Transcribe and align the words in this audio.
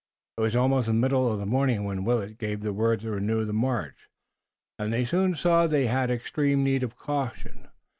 It 0.39 0.41
was 0.41 0.55
almost 0.55 0.87
the 0.87 0.93
middle 0.95 1.31
of 1.31 1.37
the 1.37 1.45
morning 1.45 1.83
when 1.83 2.03
Willet 2.03 2.39
gave 2.39 2.61
the 2.61 2.73
word 2.73 3.01
to 3.01 3.11
renew 3.11 3.45
the 3.45 3.53
march, 3.53 4.09
and 4.79 4.91
they 4.91 5.05
soon 5.05 5.35
saw 5.35 5.67
they 5.67 5.85
had 5.85 6.09
extreme 6.09 6.63
need 6.63 6.81
of 6.81 6.97
caution. 6.97 7.67